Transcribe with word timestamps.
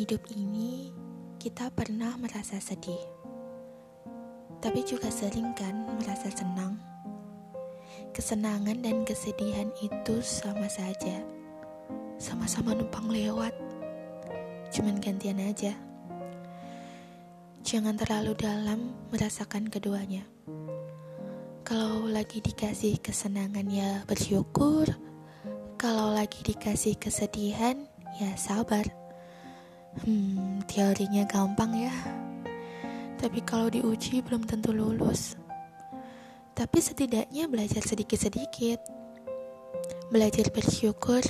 hidup 0.00 0.32
ini 0.32 0.96
kita 1.36 1.68
pernah 1.76 2.16
merasa 2.16 2.56
sedih, 2.56 3.04
tapi 4.64 4.80
juga 4.80 5.12
sering 5.12 5.52
kan 5.52 5.76
merasa 6.00 6.32
senang. 6.32 6.80
Kesenangan 8.16 8.80
dan 8.80 9.04
kesedihan 9.04 9.68
itu 9.84 10.24
sama 10.24 10.72
saja, 10.72 11.20
sama-sama 12.16 12.72
numpang 12.72 13.12
lewat, 13.12 13.52
cuman 14.72 14.96
gantian 15.04 15.36
aja. 15.36 15.76
Jangan 17.60 18.00
terlalu 18.00 18.32
dalam 18.40 18.96
merasakan 19.12 19.68
keduanya. 19.68 20.24
Kalau 21.60 22.08
lagi 22.08 22.40
dikasih 22.40 23.04
kesenangan 23.04 23.68
ya 23.68 24.00
bersyukur, 24.08 24.88
kalau 25.76 26.16
lagi 26.16 26.40
dikasih 26.40 26.96
kesedihan 26.96 27.84
ya 28.16 28.32
sabar. 28.40 28.99
Hmm, 29.90 30.62
teorinya 30.70 31.26
gampang 31.26 31.74
ya. 31.74 31.90
Tapi 33.18 33.42
kalau 33.42 33.66
diuji 33.66 34.22
belum 34.22 34.46
tentu 34.46 34.70
lulus. 34.70 35.34
Tapi 36.54 36.78
setidaknya 36.78 37.50
belajar 37.50 37.82
sedikit-sedikit. 37.82 38.78
Belajar 40.14 40.46
bersyukur 40.54 41.26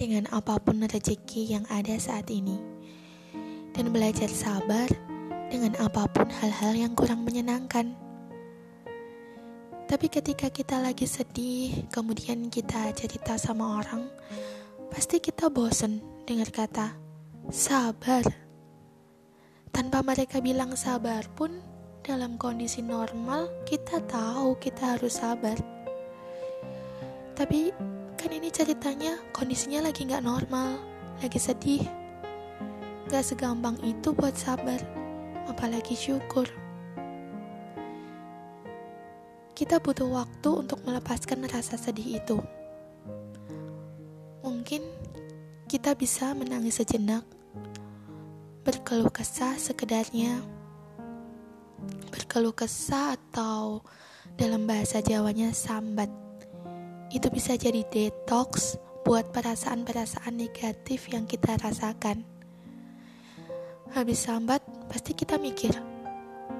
dengan 0.00 0.24
apa 0.32 0.56
pun 0.56 0.80
rezeki 0.80 1.52
yang 1.52 1.64
ada 1.68 2.00
saat 2.00 2.32
ini. 2.32 2.56
Dan 3.76 3.92
belajar 3.92 4.32
sabar 4.32 4.88
dengan 5.52 5.76
apa 5.76 6.08
pun 6.08 6.32
hal-hal 6.32 6.72
yang 6.80 6.96
kurang 6.96 7.28
menyenangkan. 7.28 7.92
Tapi 9.84 10.08
ketika 10.08 10.48
kita 10.48 10.80
lagi 10.80 11.04
sedih, 11.04 11.84
kemudian 11.92 12.48
kita 12.48 12.88
cerita 12.96 13.36
sama 13.36 13.84
orang, 13.84 14.08
pasti 14.88 15.20
kita 15.20 15.52
bosen 15.52 16.00
dengar 16.24 16.48
kata 16.48 17.07
sabar. 17.48 18.20
Tanpa 19.72 20.04
mereka 20.04 20.36
bilang 20.44 20.76
sabar 20.76 21.24
pun, 21.32 21.64
dalam 22.04 22.36
kondisi 22.36 22.84
normal 22.84 23.48
kita 23.64 24.04
tahu 24.04 24.60
kita 24.60 24.96
harus 24.96 25.16
sabar. 25.16 25.56
Tapi 27.32 27.72
kan 28.20 28.30
ini 28.36 28.52
ceritanya 28.52 29.16
kondisinya 29.32 29.88
lagi 29.88 30.04
nggak 30.04 30.24
normal, 30.28 30.76
lagi 31.24 31.40
sedih. 31.40 31.84
Gak 33.08 33.24
segampang 33.24 33.80
itu 33.80 34.12
buat 34.12 34.36
sabar, 34.36 34.84
apalagi 35.48 35.96
syukur. 35.96 36.44
Kita 39.56 39.80
butuh 39.80 40.04
waktu 40.04 40.50
untuk 40.52 40.84
melepaskan 40.84 41.48
rasa 41.48 41.80
sedih 41.80 42.20
itu. 42.20 42.36
Mungkin 44.44 44.84
kita 45.64 45.96
bisa 45.96 46.36
menangis 46.36 46.84
sejenak 46.84 47.37
berkeluh 48.68 49.08
kesah 49.08 49.56
sekedarnya. 49.56 50.44
Berkeluh 52.12 52.52
kesah 52.52 53.16
atau 53.16 53.80
dalam 54.36 54.68
bahasa 54.68 55.00
Jawanya 55.00 55.56
sambat. 55.56 56.12
Itu 57.08 57.32
bisa 57.32 57.56
jadi 57.56 57.80
detox 57.88 58.76
buat 59.08 59.32
perasaan-perasaan 59.32 60.36
negatif 60.36 61.08
yang 61.08 61.24
kita 61.24 61.56
rasakan. 61.56 62.28
Habis 63.96 64.28
sambat 64.28 64.60
pasti 64.92 65.16
kita 65.16 65.40
mikir 65.40 65.72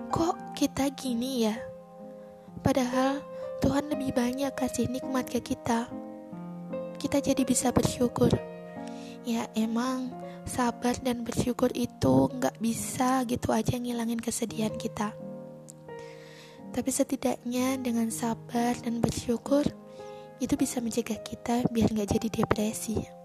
kok 0.08 0.56
kita 0.56 0.88
gini 0.96 1.44
ya? 1.44 1.60
Padahal 2.64 3.20
Tuhan 3.60 3.92
lebih 3.92 4.16
banyak 4.16 4.56
kasih 4.56 4.88
nikmat 4.88 5.28
ke 5.28 5.44
kita. 5.44 5.92
Kita 6.96 7.20
jadi 7.20 7.44
bisa 7.44 7.68
bersyukur. 7.68 8.32
Ya 9.28 9.44
emang 9.52 10.08
sabar 10.48 10.96
dan 11.04 11.22
bersyukur 11.22 11.68
itu 11.76 12.32
nggak 12.32 12.56
bisa 12.58 13.22
gitu 13.28 13.52
aja 13.52 13.76
ngilangin 13.76 14.20
kesedihan 14.20 14.72
kita. 14.74 15.12
Tapi 16.72 16.90
setidaknya 16.92 17.80
dengan 17.80 18.08
sabar 18.12 18.76
dan 18.80 19.00
bersyukur 19.00 19.64
itu 20.38 20.54
bisa 20.54 20.78
mencegah 20.82 21.18
kita 21.20 21.66
biar 21.72 21.92
nggak 21.92 22.18
jadi 22.18 22.28
depresi. 22.42 23.17